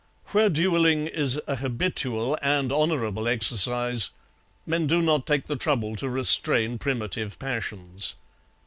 Where 0.31 0.49
duelling 0.49 1.05
is 1.05 1.39
a 1.45 1.57
habitual 1.57 2.35
and 2.41 2.71
honourable 2.73 3.27
exercise, 3.27 4.09
men 4.65 4.87
do 4.87 4.99
not 4.99 5.27
take 5.27 5.45
the 5.45 5.55
trouble 5.55 5.95
to 5.97 6.09
restrain 6.09 6.79
primitive 6.79 7.37
passions. 7.37 8.15